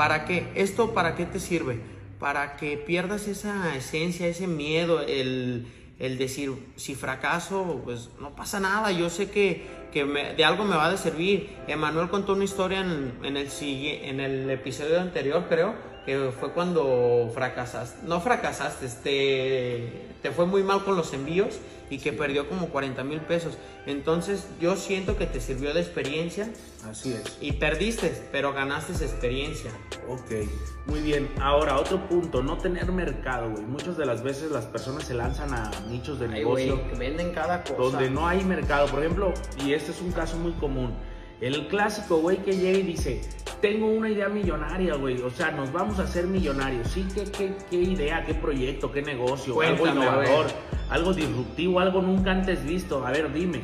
¿Para 0.01 0.25
qué? 0.25 0.51
¿Esto 0.55 0.95
para 0.95 1.15
qué 1.15 1.27
te 1.27 1.39
sirve? 1.39 1.79
Para 2.19 2.57
que 2.57 2.79
pierdas 2.79 3.29
esa 3.29 3.77
esencia, 3.77 4.27
ese 4.29 4.47
miedo, 4.47 5.03
el, 5.03 5.67
decir, 5.99 6.55
si 6.77 6.95
fracaso, 6.95 7.83
pues 7.85 8.09
no 8.19 8.35
pasa 8.35 8.61
nada, 8.61 8.93
yo 8.93 9.11
sé 9.11 9.31
que, 9.31 9.67
de 9.93 10.43
algo 10.43 10.65
me 10.65 10.75
va 10.75 10.87
a 10.87 10.97
servir. 10.97 11.51
Emanuel 11.69 12.09
contó 12.09 12.33
una 12.33 12.45
historia 12.45 12.81
en, 12.81 13.13
en, 13.23 13.37
el, 13.37 13.49
en 13.61 14.21
el 14.21 14.49
episodio 14.49 15.03
anterior, 15.03 15.45
creo, 15.51 15.75
que 16.05 16.31
fue 16.39 16.53
cuando 16.53 17.31
fracasaste, 17.35 18.07
no 18.07 18.21
fracasaste, 18.21 18.89
te, 19.03 20.07
te 20.23 20.31
fue 20.31 20.47
muy 20.47 20.63
mal 20.63 20.85
con 20.85 20.97
los 20.97 21.13
envíos 21.13 21.59
y 21.91 21.99
que 21.99 22.13
perdió 22.13 22.49
como 22.49 22.69
40 22.69 23.03
mil 23.05 23.21
pesos. 23.21 23.59
Entonces 23.85 24.47
yo 24.61 24.77
siento 24.77 25.17
que 25.17 25.27
te 25.27 25.41
sirvió 25.41 25.75
de 25.75 25.81
experiencia. 25.81 26.49
Así 26.89 27.13
es. 27.13 27.37
Y 27.41 27.53
perdiste, 27.53 28.13
pero 28.31 28.53
ganaste 28.53 28.93
esa 28.93 29.05
experiencia. 29.05 29.71
Ok, 30.09 30.47
muy 30.87 31.01
bien. 31.01 31.29
Ahora, 31.41 31.77
otro 31.79 32.09
punto, 32.09 32.43
no 32.43 32.57
tener 32.59 32.91
mercado, 32.93 33.51
güey. 33.51 33.65
Muchas 33.65 33.97
de 33.97 34.07
las 34.07 34.23
veces 34.23 34.51
las 34.51 34.67
personas 34.67 35.05
se 35.05 35.15
lanzan 35.15 35.53
a 35.53 35.71
nichos 35.89 36.21
de 36.21 36.29
negocio. 36.29 36.81
que 36.89 36.95
venden 36.95 37.33
cada 37.33 37.65
cosa. 37.65 37.75
Donde 37.77 38.09
no 38.09 38.27
hay 38.27 38.45
mercado. 38.45 38.87
Por 38.87 39.01
ejemplo, 39.01 39.35
y 39.65 39.75
este 39.75 39.91
es 39.91 40.01
un 40.01 40.13
caso 40.13 40.37
muy 40.37 40.53
común. 40.53 40.95
El 41.41 41.69
clásico, 41.69 42.19
güey, 42.19 42.39
que 42.39 42.53
llega 42.53 42.79
y 42.79 42.83
dice, 42.83 43.23
tengo 43.61 43.87
una 43.87 44.11
idea 44.11 44.29
millonaria, 44.29 44.95
güey. 44.95 45.21
O 45.23 45.31
sea, 45.31 45.51
nos 45.51 45.73
vamos 45.73 45.99
a 45.99 46.05
hacer 46.05 46.27
millonarios. 46.27 46.89
Sí, 46.89 47.07
¿qué, 47.15 47.25
qué, 47.31 47.55
qué 47.69 47.77
idea, 47.77 48.25
qué 48.25 48.35
proyecto, 48.35 48.91
qué 48.91 49.03
negocio? 49.03 49.61
algo 49.61 49.87
innovador, 49.87 50.47
algo 50.89 51.13
disruptivo, 51.13 51.81
algo 51.81 52.03
nunca 52.03 52.33
antes 52.33 52.65
visto. 52.65 53.07
A 53.07 53.11
ver, 53.11 53.33
dime. 53.33 53.61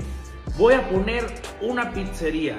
Voy 0.58 0.74
a 0.74 0.88
poner 0.88 1.26
una 1.60 1.92
pizzería. 1.92 2.58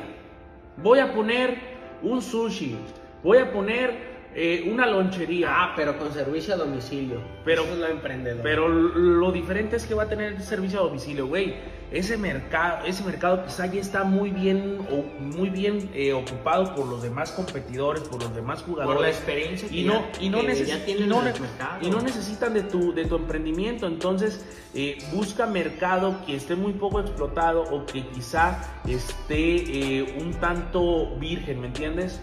Voy 0.78 1.00
a 1.00 1.14
poner 1.14 1.58
un 2.04 2.22
sushi. 2.22 2.76
Voy 3.24 3.40
a 3.40 3.52
poner 3.52 4.30
eh, 4.36 4.70
una 4.72 4.86
lonchería. 4.86 5.50
Ah, 5.52 5.74
pero 5.76 5.98
con 5.98 6.14
servicio 6.14 6.54
a 6.54 6.58
domicilio. 6.58 7.22
Pero, 7.44 7.64
Eso 7.64 7.74
es 7.74 7.80
lo 7.80 7.88
emprendedor. 7.88 8.44
Pero 8.44 8.68
lo 8.68 9.32
diferente 9.32 9.78
es 9.78 9.86
que 9.86 9.96
va 9.96 10.04
a 10.04 10.10
tener 10.10 10.42
servicio 10.42 10.80
a 10.80 10.84
domicilio, 10.84 11.28
güey. 11.28 11.56
Ese 11.92 12.18
mercado, 12.18 12.86
ese 12.86 13.04
mercado 13.04 13.46
quizá 13.46 13.66
ya 13.66 13.80
está 13.80 14.04
muy 14.04 14.30
bien, 14.30 14.86
muy 15.20 15.50
bien 15.50 15.90
eh, 15.94 16.12
ocupado 16.12 16.76
por 16.76 16.86
los 16.86 17.02
demás 17.02 17.32
competidores, 17.32 18.04
por 18.04 18.22
los 18.22 18.36
demás 18.36 18.62
jugadores. 18.64 18.96
Por 18.96 19.02
la 19.02 19.10
experiencia 19.10 19.70
y 19.72 19.86
no, 19.86 20.06
y 20.20 20.30
no, 20.30 20.40
y 20.40 21.90
no, 21.90 22.02
necesitan 22.02 22.54
de 22.54 22.64
tu, 22.64 22.94
de 22.94 23.06
tu 23.06 23.16
emprendimiento. 23.16 23.88
Entonces, 23.88 24.46
eh, 24.74 24.98
busca 25.14 25.46
mercado 25.46 26.26
que 26.26 26.36
esté 26.36 26.56
muy 26.56 26.74
poco 26.74 27.00
explotado 27.00 27.64
o 27.64 27.86
que 27.86 28.06
quizá 28.08 28.82
esté 28.86 30.04
un 30.20 30.34
tanto 30.34 31.16
virgen, 31.18 31.62
¿me 31.62 31.68
entiendes? 31.68 32.20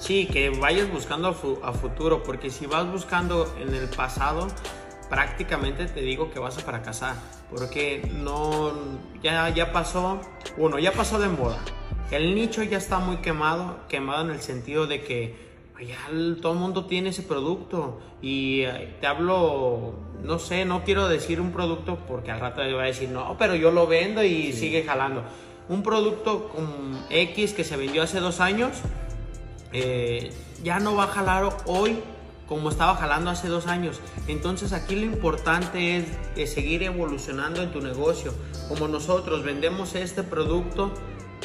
Sí, 0.00 0.26
que 0.26 0.50
vayas 0.50 0.90
buscando 0.90 1.28
a, 1.28 1.72
futuro, 1.72 2.22
porque 2.22 2.50
si 2.50 2.66
vas 2.66 2.90
buscando 2.90 3.52
en 3.58 3.74
el 3.74 3.88
pasado, 3.88 4.46
prácticamente 5.08 5.86
te 5.86 6.00
digo 6.00 6.30
que 6.30 6.38
vas 6.38 6.58
a 6.58 6.60
fracasar, 6.60 7.16
porque 7.50 8.10
no, 8.14 8.72
ya, 9.22 9.48
ya 9.50 9.72
pasó, 9.72 10.20
uno, 10.56 10.78
ya 10.78 10.92
pasó 10.92 11.18
de 11.18 11.28
moda. 11.28 11.58
El 12.10 12.34
nicho 12.34 12.62
ya 12.62 12.78
está 12.78 12.98
muy 12.98 13.16
quemado, 13.16 13.78
quemado 13.88 14.24
en 14.24 14.30
el 14.30 14.40
sentido 14.40 14.86
de 14.86 15.02
que 15.02 15.46
ya 15.84 15.98
todo 16.40 16.52
el 16.52 16.58
mundo 16.58 16.86
tiene 16.86 17.10
ese 17.10 17.22
producto 17.22 18.00
y 18.22 18.62
eh, 18.62 18.96
te 19.00 19.06
hablo, 19.06 19.94
no 20.22 20.38
sé, 20.38 20.64
no 20.64 20.84
quiero 20.84 21.08
decir 21.08 21.40
un 21.40 21.52
producto 21.52 21.98
porque 22.08 22.30
al 22.30 22.40
rato 22.40 22.60
va 22.60 22.82
a 22.82 22.86
decir, 22.86 23.08
no, 23.10 23.36
pero 23.38 23.54
yo 23.54 23.70
lo 23.70 23.86
vendo 23.86 24.22
y 24.22 24.52
sigue 24.52 24.84
jalando. 24.84 25.22
Un 25.68 25.82
producto 25.82 26.48
con 26.48 26.96
X 27.10 27.52
que 27.52 27.64
se 27.64 27.76
vendió 27.76 28.02
hace 28.02 28.20
dos 28.20 28.40
años, 28.40 28.78
eh, 29.72 30.32
ya 30.62 30.78
no 30.78 30.94
va 30.94 31.04
a 31.04 31.08
jalar 31.08 31.48
hoy 31.66 31.98
como 32.48 32.68
estaba 32.68 32.96
jalando 32.96 33.30
hace 33.30 33.48
dos 33.48 33.66
años. 33.66 34.00
Entonces 34.28 34.72
aquí 34.72 34.96
lo 34.96 35.06
importante 35.06 35.96
es, 35.96 36.50
seguir 36.50 36.82
evolucionando 36.82 37.62
en 37.62 37.72
tu 37.72 37.80
negocio. 37.80 38.32
Como 38.68 38.88
nosotros 38.88 39.42
vendemos 39.42 39.94
este 39.94 40.22
producto, 40.22 40.92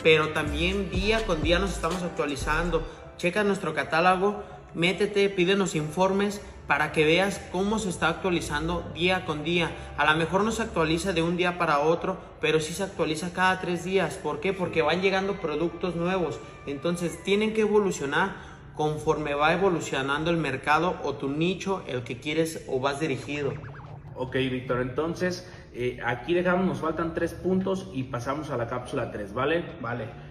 pero 0.04 0.30
también 0.30 0.90
día 0.90 1.26
con 1.26 1.42
día 1.42 1.60
nos 1.60 1.72
estamos 1.72 2.02
actualizando. 2.04 2.84
Checa 3.18 3.44
nuestro 3.44 3.74
catálogo, 3.74 4.44
métete, 4.74 5.30
pídenos 5.30 5.76
informes 5.76 6.42
para 6.68 6.94
que 6.94 7.04
veas 7.04 7.42
cómo 7.52 7.80
se 7.80 7.90
está 7.90 8.08
actualizando 8.08 8.90
día 8.94 9.26
con 9.26 9.44
día. 9.44 9.76
A 9.98 10.06
lo 10.06 10.18
mejor 10.18 10.44
no 10.44 10.52
se 10.52 10.62
actualiza 10.62 11.12
de 11.12 11.22
un 11.22 11.36
día 11.36 11.58
para 11.58 11.80
otro, 11.80 12.18
pero 12.40 12.62
sí 12.62 12.74
se 12.74 12.84
actualiza 12.84 13.34
cada 13.34 13.60
tres 13.60 13.84
días. 13.84 14.16
¿Por 14.16 14.40
qué? 14.40 14.54
Porque 14.54 14.82
van 14.82 15.02
llegando 15.02 15.42
productos 15.42 15.96
nuevos. 15.96 16.40
Entonces 16.66 17.22
tienen 17.24 17.54
que 17.54 17.62
evolucionar 17.62 18.51
conforme 18.76 19.34
va 19.34 19.54
evolucionando 19.54 20.32
el 20.32 20.38
mercado 20.38 20.96
o 21.04 21.14
tu 21.16 21.30
nicho, 21.30 21.84
el 21.88 22.04
que 22.04 22.20
quieres 22.20 22.66
o 22.68 22.80
vas 22.80 23.00
dirigido. 23.00 23.54
Ok, 24.16 24.36
Víctor, 24.36 24.82
entonces 24.82 25.50
eh, 25.74 26.00
aquí 26.06 26.34
dejamos, 26.34 26.66
nos 26.66 26.80
faltan 26.80 27.14
tres 27.14 27.34
puntos 27.34 27.90
y 27.94 28.04
pasamos 28.04 28.50
a 28.50 28.58
la 28.58 28.68
cápsula 28.68 29.12
3, 29.12 29.34
¿vale? 29.34 29.64
Vale. 29.82 30.31